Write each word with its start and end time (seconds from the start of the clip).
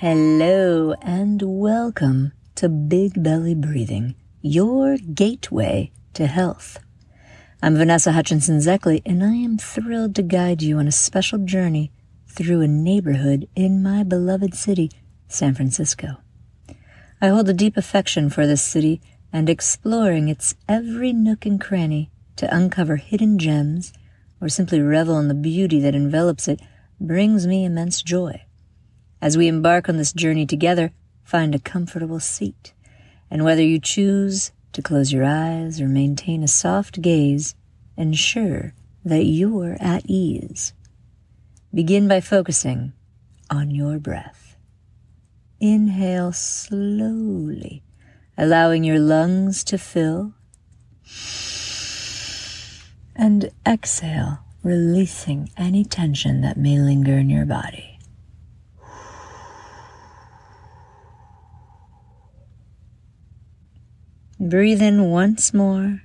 Hello 0.00 0.94
and 1.02 1.42
welcome 1.42 2.30
to 2.54 2.68
Big 2.68 3.20
Belly 3.20 3.56
Breathing, 3.56 4.14
your 4.40 4.96
gateway 4.96 5.90
to 6.14 6.28
health. 6.28 6.78
I'm 7.60 7.74
Vanessa 7.74 8.12
Hutchinson 8.12 8.58
Szekely, 8.58 9.02
and 9.04 9.24
I 9.24 9.34
am 9.34 9.58
thrilled 9.58 10.14
to 10.14 10.22
guide 10.22 10.62
you 10.62 10.78
on 10.78 10.86
a 10.86 10.92
special 10.92 11.40
journey 11.40 11.90
through 12.28 12.60
a 12.60 12.68
neighborhood 12.68 13.48
in 13.56 13.82
my 13.82 14.04
beloved 14.04 14.54
city, 14.54 14.92
San 15.26 15.56
Francisco. 15.56 16.18
I 17.20 17.26
hold 17.26 17.48
a 17.48 17.52
deep 17.52 17.76
affection 17.76 18.30
for 18.30 18.46
this 18.46 18.62
city 18.62 19.00
and 19.32 19.50
exploring 19.50 20.28
its 20.28 20.54
every 20.68 21.12
nook 21.12 21.44
and 21.44 21.60
cranny 21.60 22.12
to 22.36 22.56
uncover 22.56 22.98
hidden 22.98 23.36
gems 23.36 23.92
or 24.40 24.48
simply 24.48 24.80
revel 24.80 25.18
in 25.18 25.26
the 25.26 25.34
beauty 25.34 25.80
that 25.80 25.96
envelops 25.96 26.46
it 26.46 26.60
brings 27.00 27.48
me 27.48 27.64
immense 27.64 28.00
joy. 28.00 28.44
As 29.20 29.36
we 29.36 29.48
embark 29.48 29.88
on 29.88 29.96
this 29.96 30.12
journey 30.12 30.46
together, 30.46 30.92
find 31.24 31.54
a 31.54 31.58
comfortable 31.58 32.20
seat. 32.20 32.72
And 33.30 33.44
whether 33.44 33.62
you 33.62 33.80
choose 33.80 34.52
to 34.72 34.82
close 34.82 35.12
your 35.12 35.24
eyes 35.24 35.80
or 35.80 35.88
maintain 35.88 36.42
a 36.42 36.48
soft 36.48 37.02
gaze, 37.02 37.54
ensure 37.96 38.74
that 39.04 39.24
you're 39.24 39.76
at 39.80 40.04
ease. 40.06 40.72
Begin 41.74 42.06
by 42.06 42.20
focusing 42.20 42.92
on 43.50 43.70
your 43.70 43.98
breath. 43.98 44.56
Inhale 45.60 46.32
slowly, 46.32 47.82
allowing 48.36 48.84
your 48.84 49.00
lungs 49.00 49.64
to 49.64 49.78
fill. 49.78 50.34
And 53.16 53.50
exhale, 53.66 54.38
releasing 54.62 55.50
any 55.56 55.84
tension 55.84 56.40
that 56.42 56.56
may 56.56 56.78
linger 56.78 57.18
in 57.18 57.28
your 57.28 57.46
body. 57.46 57.97
Breathe 64.40 64.82
in 64.82 65.10
once 65.10 65.52
more 65.52 66.00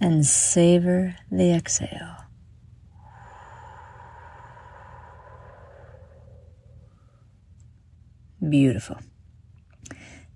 and 0.00 0.24
savor 0.24 1.16
the 1.32 1.52
exhale. 1.52 2.16
Beautiful. 8.48 8.98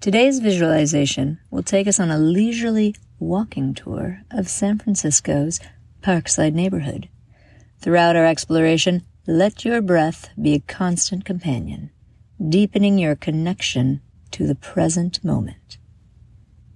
Today's 0.00 0.41
visualization 0.41 1.39
will 1.52 1.62
take 1.62 1.86
us 1.86 2.00
on 2.00 2.11
a 2.11 2.19
leisurely 2.19 2.97
walking 3.20 3.75
tour 3.75 4.22
of 4.33 4.48
San 4.48 4.80
Francisco's 4.80 5.61
Parkside 6.02 6.52
neighborhood. 6.52 7.08
Throughout 7.78 8.17
our 8.17 8.27
exploration, 8.27 9.02
let 9.27 9.64
your 9.64 9.80
breath 9.80 10.30
be 10.41 10.55
a 10.55 10.61
constant 10.61 11.25
companion, 11.25 11.91
deepening 12.47 12.98
your 12.98 13.14
connection 13.14 14.00
to 14.34 14.48
the 14.48 14.56
present 14.56 15.24
moment. 15.24 15.78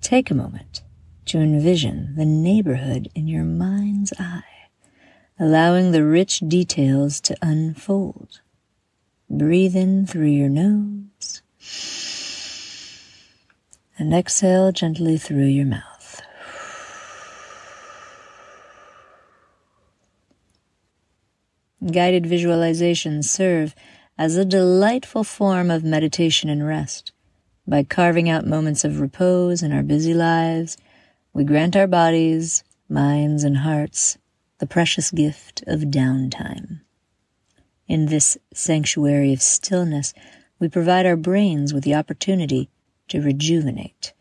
Take 0.01 0.31
a 0.31 0.35
moment 0.35 0.85
to 1.25 1.41
envision 1.41 2.15
the 2.15 2.25
neighborhood 2.25 3.09
in 3.17 3.27
your 3.27 3.43
mind's 3.43 4.13
eye, 4.17 4.69
allowing 5.41 5.91
the 5.91 6.05
rich 6.05 6.39
details 6.47 7.21
to 7.23 7.37
unfold. 7.43 8.43
Breathe 9.29 9.75
in 9.75 10.07
through 10.07 10.29
your 10.29 10.49
nose 10.49 11.43
and 13.99 14.15
exhale 14.15 14.71
gently 14.71 15.19
through 15.19 15.47
your 15.47 15.67
mouth. 15.67 16.23
Guided 21.85 22.23
visualizations 22.23 23.25
serve 23.25 23.75
as 24.17 24.37
a 24.37 24.45
delightful 24.45 25.25
form 25.25 25.73
of 25.73 25.83
meditation 25.83 26.49
and 26.49 26.65
rest 26.65 27.11
by 27.69 27.83
carving 27.83 28.31
out 28.31 28.47
moments 28.47 28.83
of 28.83 28.99
repose 28.99 29.63
in 29.63 29.73
our 29.73 29.83
busy 29.83 30.15
lives, 30.15 30.79
we 31.35 31.45
grant 31.45 31.77
our 31.77 31.87
bodies, 31.87 32.65
minds, 32.89 33.45
and 33.45 33.59
hearts 33.59 34.17
the 34.59 34.67
precious 34.67 35.11
gift 35.11 35.63
of 35.67 35.83
downtime. 35.83 36.81
In 37.87 38.07
this 38.07 38.39
sanctuary 38.55 39.33
of 39.35 39.43
stillness, 39.43 40.15
we 40.59 40.69
provide 40.69 41.05
our 41.05 41.17
brains 41.17 41.75
with 41.75 41.85
the 41.85 41.95
opportunity 41.95 42.71
to 43.09 43.21
rejuvenate, 43.21 44.15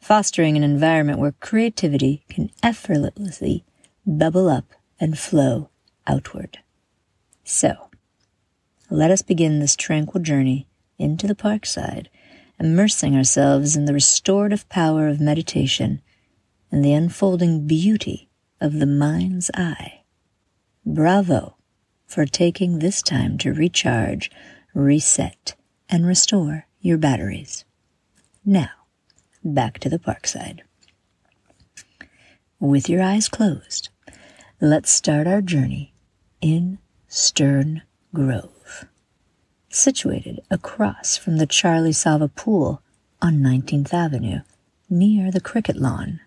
fostering 0.00 0.56
an 0.56 0.64
environment 0.64 1.18
where 1.18 1.32
creativity 1.32 2.24
can 2.28 2.50
effortlessly 2.62 3.64
bubble 4.06 4.48
up 4.48 4.72
and 4.98 5.18
flow 5.18 5.68
outward. 6.06 6.58
So, 7.44 7.90
let 8.90 9.10
us 9.10 9.22
begin 9.22 9.60
this 9.60 9.76
tranquil 9.76 10.22
journey 10.22 10.66
into 10.98 11.26
the 11.26 11.34
parkside 11.34 12.06
immersing 12.58 13.16
ourselves 13.16 13.76
in 13.76 13.84
the 13.84 13.92
restorative 13.92 14.68
power 14.68 15.08
of 15.08 15.20
meditation 15.20 16.00
and 16.70 16.84
the 16.84 16.92
unfolding 16.92 17.66
beauty 17.66 18.28
of 18.60 18.78
the 18.78 18.86
mind's 18.86 19.50
eye. 19.54 20.02
Bravo 20.86 21.56
for 22.06 22.26
taking 22.26 22.78
this 22.78 23.02
time 23.02 23.38
to 23.38 23.52
recharge, 23.52 24.30
reset, 24.74 25.54
and 25.88 26.06
restore 26.06 26.66
your 26.80 26.98
batteries. 26.98 27.64
Now, 28.44 28.70
back 29.42 29.78
to 29.80 29.88
the 29.88 29.98
parkside. 29.98 30.60
With 32.60 32.88
your 32.88 33.02
eyes 33.02 33.28
closed, 33.28 33.88
let's 34.60 34.90
start 34.90 35.26
our 35.26 35.42
journey 35.42 35.92
in 36.40 36.78
Stern 37.08 37.82
Grove 38.12 38.53
situated 39.74 40.40
across 40.50 41.16
from 41.16 41.38
the 41.38 41.46
Charlie 41.46 41.92
Sava 41.92 42.28
Pool 42.28 42.80
on 43.20 43.38
19th 43.38 43.92
Avenue, 43.92 44.40
near 44.88 45.30
the 45.30 45.40
cricket 45.40 45.76
lawn. 45.76 46.20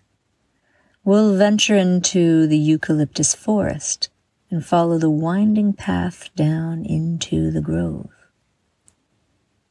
We'll 1.04 1.36
venture 1.36 1.76
into 1.76 2.46
the 2.46 2.58
eucalyptus 2.58 3.34
forest 3.34 4.10
and 4.50 4.64
follow 4.64 4.98
the 4.98 5.08
winding 5.08 5.72
path 5.72 6.28
down 6.36 6.84
into 6.84 7.50
the 7.50 7.60
grove. 7.60 8.10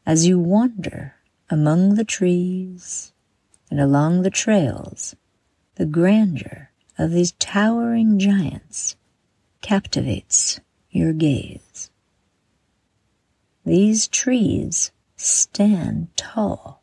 As 0.05 0.25
you 0.25 0.39
wander 0.39 1.15
among 1.49 1.95
the 1.95 2.05
trees 2.05 3.13
and 3.69 3.79
along 3.79 4.23
the 4.23 4.29
trails, 4.29 5.15
the 5.75 5.85
grandeur 5.85 6.71
of 6.97 7.11
these 7.11 7.33
towering 7.33 8.17
giants 8.17 8.95
captivates 9.61 10.59
your 10.89 11.13
gaze. 11.13 11.91
These 13.67 14.07
trees 14.07 14.93
stand 15.17 16.15
tall, 16.15 16.81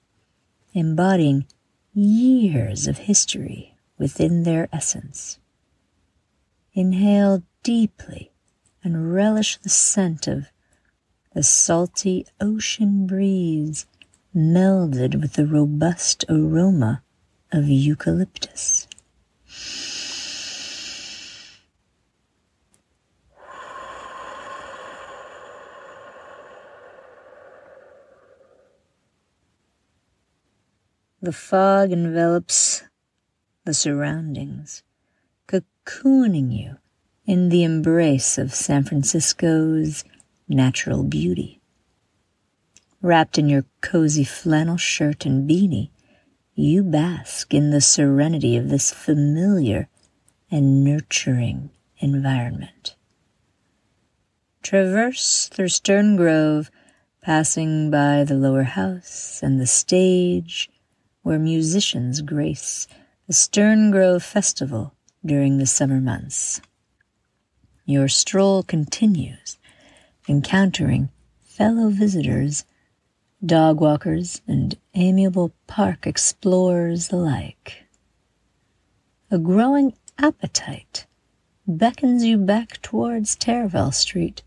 embodying 0.74 1.46
years 1.94 2.86
of 2.86 2.98
history 2.98 3.74
within 3.96 4.42
their 4.42 4.68
essence. 4.70 5.38
Inhale 6.74 7.42
deeply 7.62 8.32
and 8.82 9.14
relish 9.14 9.56
the 9.56 9.70
scent 9.70 10.28
of 10.28 10.48
the 11.32 11.42
salty 11.42 12.26
ocean 12.38 13.06
breeze 13.06 13.86
melded 14.36 15.22
with 15.22 15.32
the 15.32 15.46
robust 15.46 16.26
aroma 16.28 17.02
of 17.50 17.66
eucalyptus. 17.66 18.86
The 31.24 31.32
fog 31.32 31.90
envelops 31.90 32.82
the 33.64 33.72
surroundings, 33.72 34.82
cocooning 35.48 36.52
you 36.52 36.76
in 37.24 37.48
the 37.48 37.64
embrace 37.64 38.36
of 38.36 38.52
San 38.52 38.84
Francisco's 38.84 40.04
natural 40.50 41.02
beauty. 41.02 41.62
Wrapped 43.00 43.38
in 43.38 43.48
your 43.48 43.64
cozy 43.80 44.24
flannel 44.24 44.76
shirt 44.76 45.24
and 45.24 45.48
beanie, 45.48 45.88
you 46.54 46.82
bask 46.82 47.54
in 47.54 47.70
the 47.70 47.80
serenity 47.80 48.58
of 48.58 48.68
this 48.68 48.92
familiar 48.92 49.88
and 50.50 50.84
nurturing 50.84 51.70
environment. 52.00 52.96
Traverse 54.62 55.48
through 55.48 55.68
Stern 55.68 56.16
Grove, 56.16 56.70
passing 57.22 57.90
by 57.90 58.24
the 58.24 58.34
lower 58.34 58.64
house 58.64 59.40
and 59.42 59.58
the 59.58 59.66
stage 59.66 60.68
where 61.24 61.38
musicians 61.38 62.20
grace 62.20 62.86
the 63.26 63.32
Stern 63.32 63.90
Grove 63.90 64.22
Festival 64.22 64.92
during 65.24 65.56
the 65.56 65.66
summer 65.66 65.98
months. 65.98 66.60
Your 67.86 68.08
stroll 68.08 68.62
continues, 68.62 69.56
encountering 70.28 71.08
fellow 71.40 71.88
visitors, 71.88 72.66
dog 73.44 73.80
walkers, 73.80 74.42
and 74.46 74.76
amiable 74.94 75.54
park 75.66 76.06
explorers 76.06 77.10
alike. 77.10 77.86
A 79.30 79.38
growing 79.38 79.94
appetite 80.18 81.06
beckons 81.66 82.22
you 82.22 82.36
back 82.36 82.82
towards 82.82 83.34
Taraval 83.34 83.94
Street, 83.94 84.42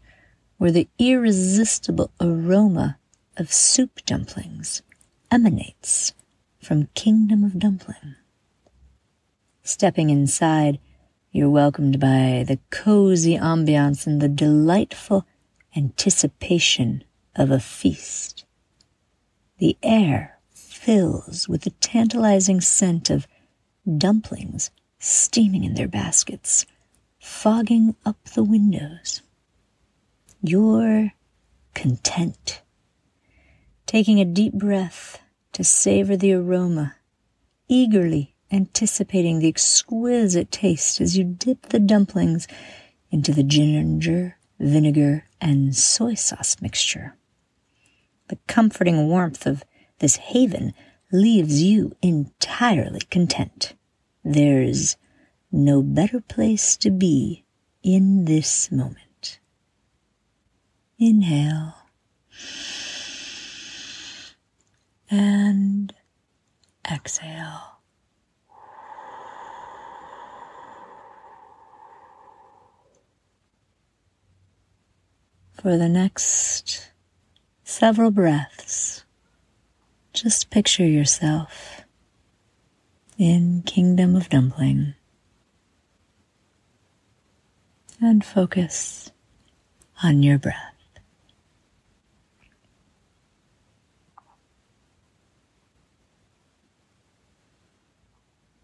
where 0.59 0.71
the 0.71 0.87
irresistible 0.99 2.11
aroma 2.21 2.99
of 3.35 3.51
soup 3.51 4.05
dumplings 4.05 4.83
emanates 5.31 6.13
from 6.61 6.89
Kingdom 6.95 7.43
of 7.43 7.59
Dumpling. 7.59 8.15
Stepping 9.63 10.09
inside, 10.09 10.79
you're 11.31 11.49
welcomed 11.49 11.99
by 11.99 12.43
the 12.47 12.59
cozy 12.69 13.37
ambiance 13.37 14.07
and 14.07 14.21
the 14.21 14.29
delightful 14.29 15.25
anticipation 15.75 17.03
of 17.35 17.51
a 17.51 17.59
feast. 17.59 18.45
The 19.59 19.77
air 19.83 20.39
fills 20.49 21.47
with 21.47 21.63
the 21.63 21.71
tantalizing 21.71 22.61
scent 22.61 23.09
of 23.09 23.27
dumplings 23.97 24.71
steaming 24.99 25.63
in 25.63 25.75
their 25.75 25.87
baskets, 25.87 26.65
fogging 27.19 27.95
up 28.05 28.23
the 28.33 28.43
windows. 28.43 29.21
You're 30.41 31.13
content, 31.73 32.61
taking 33.85 34.19
a 34.19 34.25
deep 34.25 34.53
breath 34.53 35.19
to 35.57 35.63
savor 35.63 36.15
the 36.15 36.31
aroma, 36.31 36.93
eagerly 37.67 38.35
anticipating 38.51 39.39
the 39.39 39.47
exquisite 39.47 40.51
taste 40.51 41.01
as 41.01 41.17
you 41.17 41.23
dip 41.23 41.69
the 41.69 41.79
dumplings 41.79 42.47
into 43.09 43.31
the 43.33 43.41
ginger, 43.41 44.37
vinegar, 44.59 45.25
and 45.41 45.75
soy 45.75 46.13
sauce 46.13 46.61
mixture. 46.61 47.15
The 48.27 48.37
comforting 48.45 49.07
warmth 49.07 49.47
of 49.47 49.63
this 49.97 50.17
haven 50.17 50.75
leaves 51.11 51.63
you 51.63 51.95
entirely 52.03 53.01
content. 53.09 53.73
There's 54.23 54.95
no 55.51 55.81
better 55.81 56.21
place 56.21 56.77
to 56.77 56.91
be 56.91 57.45
in 57.81 58.25
this 58.25 58.71
moment. 58.71 59.39
Inhale 60.99 61.73
and 65.09 65.93
exhale. 66.91 67.79
For 75.61 75.75
the 75.77 75.89
next 75.89 76.91
several 77.63 78.11
breaths, 78.11 79.03
just 80.13 80.49
picture 80.49 80.85
yourself 80.85 81.81
in 83.17 83.63
Kingdom 83.65 84.15
of 84.15 84.29
Dumpling 84.29 84.93
and 87.99 88.23
focus 88.23 89.11
on 90.03 90.21
your 90.21 90.37
breath. 90.37 90.76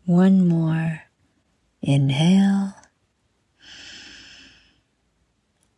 One 0.05 0.49
more 0.49 1.03
inhale 1.81 2.73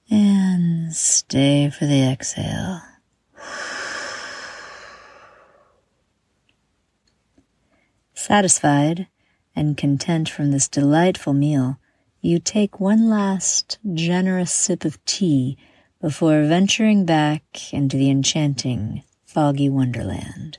and 0.09 0.95
stay 0.95 1.69
for 1.69 1.85
the 1.85 2.01
exhale. 2.01 2.81
Satisfied 8.15 9.05
and 9.55 9.77
content 9.77 10.27
from 10.27 10.49
this 10.49 10.67
delightful 10.67 11.33
meal, 11.33 11.77
you 12.19 12.39
take 12.39 12.79
one 12.79 13.07
last 13.07 13.77
generous 13.93 14.51
sip 14.51 14.85
of 14.85 15.03
tea 15.05 15.55
before 16.01 16.43
venturing 16.45 17.05
back 17.05 17.71
into 17.71 17.95
the 17.95 18.09
enchanting, 18.09 19.03
foggy 19.23 19.69
wonderland. 19.69 20.57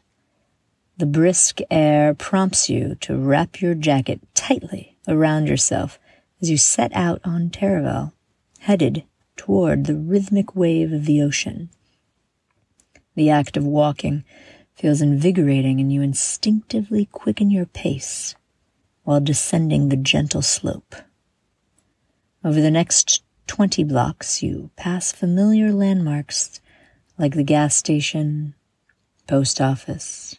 The 0.98 1.04
brisk 1.04 1.60
air 1.70 2.14
prompts 2.14 2.70
you 2.70 2.94
to 3.02 3.18
wrap 3.18 3.60
your 3.60 3.74
jacket 3.74 4.22
tightly 4.34 4.96
around 5.06 5.46
yourself 5.46 5.98
as 6.40 6.48
you 6.48 6.56
set 6.56 6.90
out 6.94 7.20
on 7.22 7.50
Taraval, 7.50 8.12
headed 8.60 9.04
toward 9.36 9.84
the 9.84 9.94
rhythmic 9.94 10.56
wave 10.56 10.92
of 10.92 11.04
the 11.04 11.20
ocean. 11.20 11.68
The 13.14 13.28
act 13.28 13.58
of 13.58 13.64
walking 13.64 14.24
feels 14.74 15.02
invigorating 15.02 15.80
and 15.80 15.92
you 15.92 16.00
instinctively 16.00 17.04
quicken 17.04 17.50
your 17.50 17.66
pace 17.66 18.34
while 19.04 19.20
descending 19.20 19.90
the 19.90 19.96
gentle 19.98 20.40
slope. 20.40 20.94
Over 22.42 22.62
the 22.62 22.70
next 22.70 23.22
20 23.48 23.84
blocks, 23.84 24.42
you 24.42 24.70
pass 24.76 25.12
familiar 25.12 25.72
landmarks 25.72 26.60
like 27.18 27.34
the 27.34 27.44
gas 27.44 27.76
station, 27.76 28.54
post 29.26 29.60
office, 29.60 30.38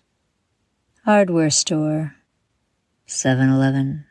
hardware 1.08 1.50
store, 1.50 2.14
7-Eleven, 3.08 4.04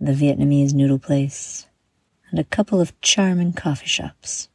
the 0.00 0.12
Vietnamese 0.12 0.72
noodle 0.72 0.98
place, 0.98 1.66
and 2.30 2.40
a 2.40 2.44
couple 2.44 2.80
of 2.80 2.98
charming 3.02 3.52
coffee 3.52 3.86
shops. 3.86 4.48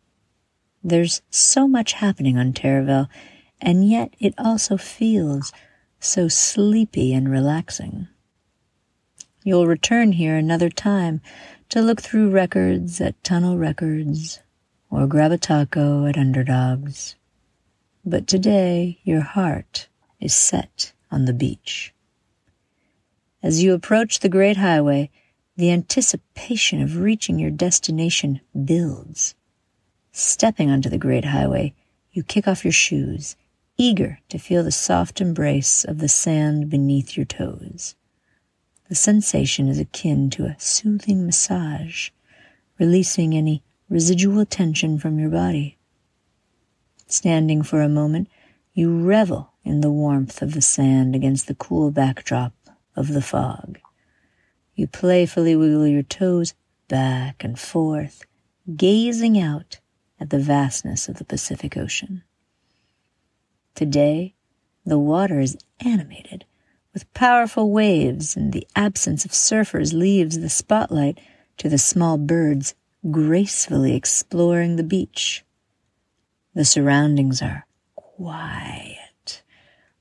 There's 0.84 1.22
so 1.30 1.68
much 1.68 1.94
happening 1.94 2.40
on 2.40 2.54
Taraval 2.54 3.08
and 3.62 3.88
yet 3.88 4.16
it 4.20 4.34
also 4.40 4.78
feels 4.78 5.54
so 6.00 6.28
sleepy 6.28 7.14
and 7.14 7.30
relaxing. 7.30 8.08
You'll 9.44 9.68
return 9.68 10.14
here 10.14 10.38
another 10.38 10.72
time 10.72 11.22
to 11.70 11.84
look 11.84 12.02
through 12.02 12.32
records 12.32 13.00
at 13.00 13.24
Tunnel 13.24 13.60
Records 13.60 14.40
or 14.90 15.06
grab 15.06 15.32
a 15.32 15.38
taco 15.38 16.08
at 16.08 16.18
Underdogs. 16.18 17.14
But 18.04 18.26
today 18.26 18.98
your 19.04 19.22
heart 19.22 19.88
is 20.20 20.34
set 20.34 20.94
on 21.12 21.26
the 21.26 21.34
beach. 21.34 21.94
As 23.44 23.62
you 23.62 23.74
approach 23.74 24.20
the 24.20 24.30
great 24.30 24.58
highway, 24.58 25.10
the 25.58 25.72
anticipation 25.72 26.82
of 26.82 26.98
reaching 26.98 27.38
your 27.38 27.52
destination 27.52 28.42
builds. 28.66 29.36
Stepping 30.12 30.70
onto 30.70 30.90
the 30.90 30.98
great 30.98 31.26
highway, 31.26 31.74
you 32.12 32.24
kick 32.24 32.48
off 32.48 32.64
your 32.64 32.72
shoes 32.72 33.36
eager 33.78 34.20
to 34.30 34.38
feel 34.38 34.64
the 34.64 34.72
soft 34.72 35.22
embrace 35.22 35.84
of 35.84 35.98
the 35.98 36.08
sand 36.08 36.70
beneath 36.70 37.18
your 37.18 37.26
toes. 37.26 37.96
The 38.90 38.96
sensation 38.96 39.68
is 39.68 39.80
akin 39.80 40.30
to 40.32 40.46
a 40.46 40.56
soothing 40.60 41.26
massage, 41.26 42.10
releasing 42.78 43.34
any 43.34 43.64
residual 43.90 44.46
tension 44.46 45.00
from 45.00 45.18
your 45.18 45.30
body. 45.30 45.78
Standing 47.08 47.64
for 47.64 47.82
a 47.82 47.90
moment, 47.90 48.28
you 48.74 49.02
revel 49.02 49.51
in 49.64 49.82
the 49.82 49.92
warmth 49.92 50.42
of 50.42 50.54
the 50.54 50.62
sand 50.62 51.16
against 51.16 51.48
the 51.48 51.56
cool 51.56 51.92
backdrop 51.92 52.54
of 52.96 53.10
the 53.10 53.22
fog. 53.22 53.80
You 54.76 54.88
playfully 54.88 55.56
wiggle 55.56 55.88
your 55.88 56.04
toes 56.04 56.54
back 56.88 57.44
and 57.44 57.60
forth, 57.60 58.24
gazing 58.76 59.40
out 59.40 59.80
at 60.20 60.30
the 60.30 60.40
vastness 60.40 61.08
of 61.08 61.18
the 61.18 61.26
Pacific 61.26 61.78
Ocean. 61.78 62.24
Today, 63.76 64.36
the 64.86 65.00
water 65.00 65.40
is 65.40 65.58
animated 65.80 66.46
with 66.94 67.12
powerful 67.14 67.72
waves, 67.72 68.36
and 68.36 68.52
the 68.52 68.68
absence 68.76 69.24
of 69.26 69.32
surfers 69.32 69.94
leaves 69.94 70.40
the 70.40 70.50
spotlight 70.50 71.20
to 71.58 71.70
the 71.70 71.78
small 71.78 72.18
birds 72.18 72.76
gracefully 73.10 73.96
exploring 73.96 74.76
the 74.76 74.84
beach. 74.84 75.44
The 76.54 76.66
surroundings 76.66 77.42
are 77.42 77.66
quiet, 77.96 78.91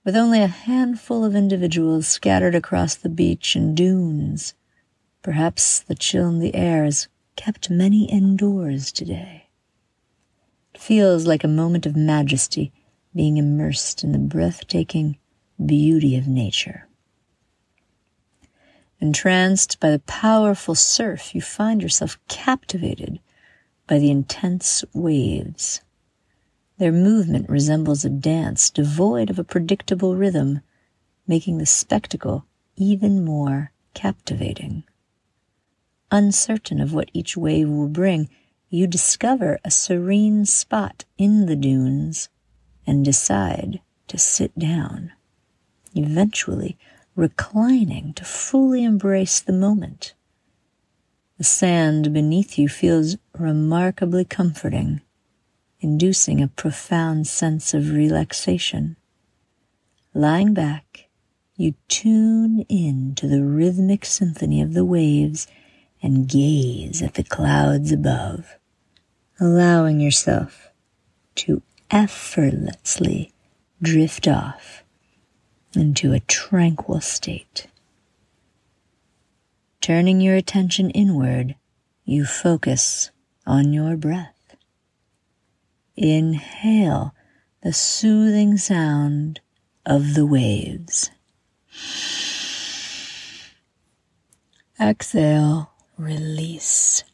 with 0.05 0.17
only 0.17 0.41
a 0.41 0.47
handful 0.47 1.25
of 1.25 1.37
individuals 1.37 2.09
scattered 2.09 2.55
across 2.55 2.95
the 2.95 3.09
beach 3.09 3.55
and 3.55 3.77
dunes. 3.77 4.55
Perhaps 5.23 5.81
the 5.81 5.95
chill 5.95 6.29
in 6.29 6.39
the 6.39 6.55
air 6.55 6.85
has 6.85 7.09
kept 7.37 7.71
many 7.71 8.05
indoors 8.11 8.91
today. 8.91 9.49
It 10.75 10.81
feels 10.81 11.27
like 11.27 11.45
a 11.45 11.49
moment 11.49 11.85
of 11.85 11.97
majesty 11.97 12.73
being 13.15 13.37
immersed 13.37 14.03
in 14.03 14.13
the 14.13 14.19
breathtaking 14.19 15.19
beauty 15.65 16.17
of 16.17 16.27
nature. 16.27 16.87
Entranced 19.01 19.81
by 19.81 19.91
the 19.91 19.99
powerful 20.01 20.75
surf, 20.75 21.35
you 21.35 21.41
find 21.41 21.83
yourself 21.83 22.19
captivated 22.29 23.19
by 23.87 23.99
the 23.99 24.11
intense 24.11 24.85
waves. 24.93 25.81
Their 26.81 26.93
movement 26.93 27.51
resembles 27.51 28.07
a 28.07 28.09
dance 28.09 28.71
devoid 28.71 29.29
of 29.29 29.39
a 29.39 29.45
predictable 29.45 30.17
rhythm, 30.17 30.63
making 31.27 31.59
the 31.59 31.67
spectacle 31.67 32.47
even 32.75 33.23
more 33.23 33.71
captivating. 33.93 34.85
Uncertain 36.11 36.81
of 36.81 36.95
what 36.95 37.11
each 37.13 37.37
wave 37.37 37.69
will 37.69 37.91
bring, 37.91 38.31
you 38.71 38.87
discover 38.87 39.59
a 39.63 39.71
serene 39.71 40.47
spot 40.47 41.05
in 41.19 41.45
the 41.45 41.55
dunes 41.55 42.31
and 42.87 43.05
decide 43.05 43.83
to 44.09 44.17
sit 44.17 44.59
down, 44.59 45.13
eventually 45.95 46.79
reclining 47.15 48.15
to 48.15 48.25
fully 48.25 48.85
embrace 48.85 49.39
the 49.39 49.53
moment. 49.53 50.15
The 51.37 51.45
sand 51.45 52.15
beneath 52.15 52.59
you 52.59 52.71
feels 52.71 53.19
remarkably 53.35 54.25
comforting, 54.25 55.03
inducing 55.81 56.43
a 56.43 56.49
profound 56.49 57.27
sense 57.27 57.75
of 57.75 57.91
relaxation. 57.93 58.97
Lying 60.15 60.55
back, 60.55 61.09
you 61.57 61.75
tune 61.89 62.65
in 62.69 63.15
to 63.17 63.27
the 63.27 63.45
rhythmic 63.45 64.05
symphony 64.05 64.61
of 64.61 64.75
the 64.75 64.85
waves 64.85 65.47
and 66.03 66.29
gaze 66.29 67.03
at 67.03 67.15
the 67.15 67.25
clouds 67.25 67.93
above, 67.93 68.57
allowing 69.39 70.01
yourself 70.01 70.71
to 71.35 71.63
effortlessly 71.91 73.33
drift 73.83 74.27
off 74.27 74.83
into 75.75 76.13
a 76.13 76.21
tranquil 76.21 77.01
state. 77.01 77.67
Turning 79.81 80.21
your 80.21 80.37
attention 80.37 80.91
inward, 80.91 81.57
you 82.05 82.25
focus 82.25 83.11
on 83.47 83.73
your 83.73 83.97
breath. 83.97 84.40
Inhale 86.03 87.15
the 87.63 87.75
soothing 87.75 88.57
sound 88.57 89.41
of 89.85 90.15
the 90.15 90.25
waves. 90.25 91.11
Exhale, 94.81 95.71
release. 95.99 97.05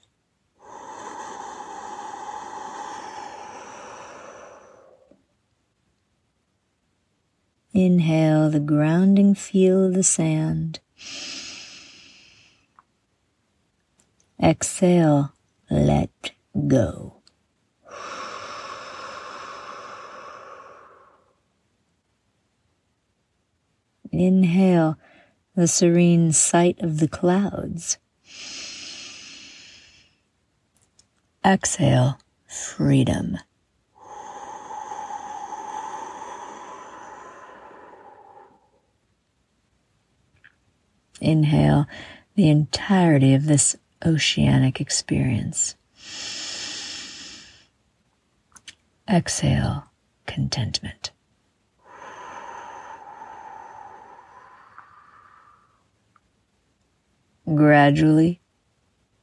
Inhale 7.72 8.50
the 8.50 8.60
grounding 8.60 9.34
feel 9.34 9.86
of 9.86 9.94
the 9.94 10.04
sand. 10.04 10.78
Exhale, 14.40 15.32
let 15.68 16.30
go. 16.68 17.15
Inhale 24.18 24.96
the 25.54 25.68
serene 25.68 26.32
sight 26.32 26.80
of 26.80 26.98
the 26.98 27.08
clouds. 27.08 27.98
Exhale 31.44 32.18
freedom. 32.46 33.38
Inhale 41.20 41.86
the 42.34 42.48
entirety 42.48 43.34
of 43.34 43.46
this 43.46 43.76
oceanic 44.04 44.80
experience. 44.80 45.74
Exhale 49.08 49.84
contentment. 50.26 51.12
Gradually, 57.54 58.40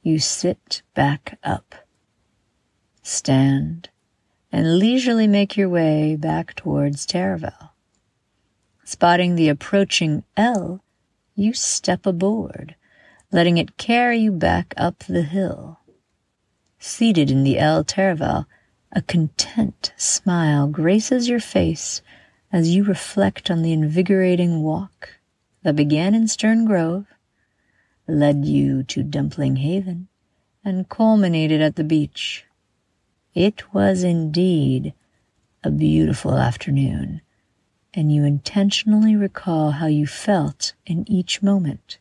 you 0.01 0.17
sit 0.17 0.81
back 0.93 1.37
up, 1.43 1.75
stand, 3.01 3.89
and 4.49 4.79
leisurely 4.79 5.27
make 5.27 5.57
your 5.57 5.67
way 5.67 6.15
back 6.15 6.55
towards 6.55 7.05
Taraval. 7.05 7.71
Spotting 8.85 9.35
the 9.35 9.49
approaching 9.49 10.23
L, 10.37 10.81
you 11.35 11.51
step 11.51 12.05
aboard, 12.05 12.75
letting 13.29 13.57
it 13.57 13.75
carry 13.75 14.19
you 14.19 14.31
back 14.31 14.73
up 14.77 14.99
the 14.99 15.23
hill. 15.23 15.79
Seated 16.79 17.29
in 17.29 17.43
the 17.43 17.59
L 17.59 17.83
Taraval, 17.83 18.45
a 18.93 19.01
content 19.01 19.91
smile 19.97 20.67
graces 20.67 21.27
your 21.27 21.41
face 21.41 22.01
as 22.53 22.73
you 22.73 22.85
reflect 22.85 23.51
on 23.51 23.63
the 23.63 23.73
invigorating 23.73 24.63
walk 24.63 25.09
that 25.63 25.75
began 25.75 26.15
in 26.15 26.29
Stern 26.29 26.63
Grove 26.63 27.07
led 28.07 28.45
you 28.45 28.83
to 28.83 29.03
Dumpling 29.03 29.57
Haven, 29.57 30.07
and 30.63 30.89
culminated 30.89 31.61
at 31.61 31.75
the 31.75 31.83
beach. 31.83 32.45
It 33.33 33.73
was 33.73 34.03
indeed 34.03 34.93
a 35.63 35.71
beautiful 35.71 36.37
afternoon, 36.37 37.21
and 37.93 38.13
you 38.13 38.23
intentionally 38.25 39.15
recall 39.15 39.71
how 39.71 39.87
you 39.87 40.05
felt 40.05 40.73
in 40.85 41.09
each 41.09 41.41
moment, 41.41 41.97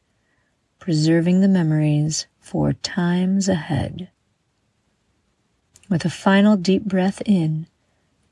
preserving 0.78 1.40
the 1.40 1.48
memories 1.48 2.26
for 2.38 2.72
times 2.72 3.48
ahead. 3.48 4.10
With 5.88 6.04
a 6.04 6.10
final 6.10 6.56
deep 6.56 6.84
breath 6.84 7.22
in, 7.24 7.66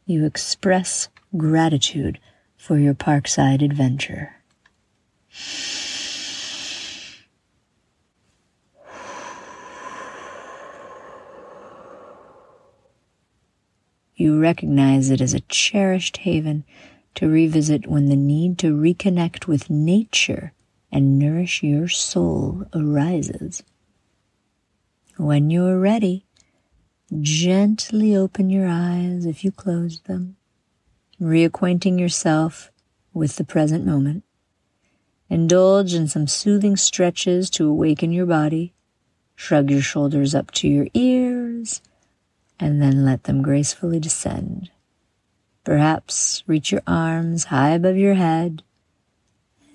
you 0.06 0.24
express 0.24 1.08
gratitude 1.36 2.18
for 2.56 2.78
your 2.78 2.94
parkside 2.94 3.62
adventure. 3.62 4.36
You 14.20 14.38
recognize 14.38 15.08
it 15.08 15.22
as 15.22 15.32
a 15.32 15.40
cherished 15.40 16.18
haven 16.18 16.64
to 17.14 17.26
revisit 17.26 17.86
when 17.86 18.10
the 18.10 18.16
need 18.16 18.58
to 18.58 18.76
reconnect 18.76 19.46
with 19.46 19.70
nature 19.70 20.52
and 20.92 21.18
nourish 21.18 21.62
your 21.62 21.88
soul 21.88 22.66
arises. 22.74 23.62
When 25.16 25.48
you 25.48 25.64
are 25.64 25.80
ready, 25.80 26.26
gently 27.22 28.14
open 28.14 28.50
your 28.50 28.68
eyes 28.68 29.24
if 29.24 29.42
you 29.42 29.50
closed 29.50 30.04
them, 30.04 30.36
reacquainting 31.18 31.98
yourself 31.98 32.70
with 33.14 33.36
the 33.36 33.44
present 33.44 33.86
moment. 33.86 34.22
Indulge 35.30 35.94
in 35.94 36.08
some 36.08 36.26
soothing 36.26 36.76
stretches 36.76 37.48
to 37.52 37.66
awaken 37.66 38.12
your 38.12 38.26
body. 38.26 38.74
Shrug 39.34 39.70
your 39.70 39.80
shoulders 39.80 40.34
up 40.34 40.50
to 40.50 40.68
your 40.68 40.88
ears 40.92 41.80
and 42.60 42.80
then 42.80 43.04
let 43.04 43.24
them 43.24 43.42
gracefully 43.42 43.98
descend. 43.98 44.70
Perhaps 45.64 46.44
reach 46.46 46.70
your 46.70 46.82
arms 46.86 47.44
high 47.44 47.70
above 47.70 47.96
your 47.96 48.14
head, 48.14 48.62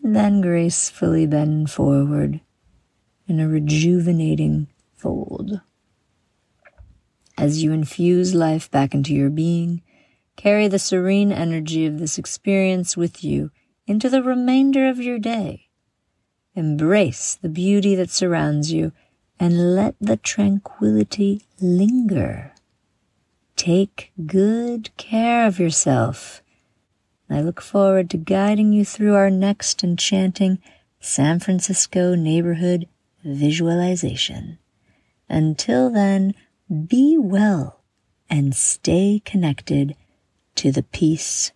and 0.04 0.16
then 0.16 0.40
gracefully 0.40 1.26
bend 1.26 1.72
forward 1.72 2.42
in 3.28 3.40
a 3.40 3.48
rejuvenating 3.48 4.68
fold. 4.96 5.62
As 7.38 7.64
you 7.64 7.74
infuse 7.74 8.34
life 8.34 8.72
back 8.72 8.94
into 8.94 9.14
your 9.14 9.30
being, 9.30 9.82
carry 10.36 10.68
the 10.68 10.80
serene 10.80 11.32
energy 11.32 11.86
of 11.86 12.00
this 12.00 12.18
experience 12.18 12.96
with 12.96 13.24
you 13.24 13.52
into 13.88 14.10
the 14.10 14.24
remainder 14.24 14.88
of 14.88 15.00
your 15.00 15.20
day. 15.20 15.68
Embrace 16.56 17.36
the 17.36 17.50
beauty 17.50 17.96
that 17.96 18.10
surrounds 18.10 18.72
you 18.72 18.92
and 19.40 19.76
let 19.76 19.96
the 20.00 20.18
tranquility 20.18 21.42
linger. 21.60 22.55
Take 23.56 24.12
good 24.26 24.96
care 24.98 25.48
of 25.48 25.60
yourself. 25.60 26.42
I 27.30 27.42
look 27.42 27.62
forward 27.62 28.10
to 28.12 28.18
guiding 28.18 28.74
you 28.74 28.86
through 28.86 29.16
our 29.16 29.30
next 29.30 29.84
enchanting 29.84 30.60
San 31.00 31.40
Francisco 31.40 32.16
neighborhood 32.16 32.88
visualization. 33.24 34.60
Until 35.30 35.90
then, 35.90 36.36
be 36.88 37.18
well 37.18 37.82
and 38.30 38.56
stay 38.56 39.22
connected 39.26 39.96
to 40.56 40.72
the 40.72 40.84
peace 40.84 41.52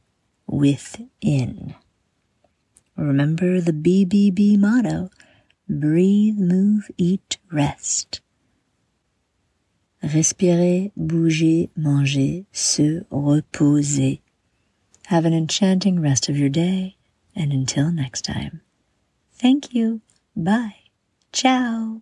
within. 0.47 1.75
Remember 2.95 3.61
the 3.61 3.71
BBB 3.71 4.57
motto 4.57 5.09
breathe, 5.67 6.37
move, 6.37 6.89
eat, 6.97 7.37
rest. 7.51 8.21
Respirer, 10.03 10.91
bouger, 10.97 11.69
manger, 11.75 12.45
se 12.51 13.01
reposer. 13.11 14.19
Have 15.07 15.25
an 15.25 15.33
enchanting 15.33 15.99
rest 15.99 16.29
of 16.29 16.37
your 16.37 16.49
day, 16.49 16.95
and 17.35 17.51
until 17.51 17.91
next 17.91 18.23
time. 18.23 18.61
Thank 19.33 19.73
you. 19.73 20.01
Bye. 20.35 20.75
Ciao. 21.31 22.01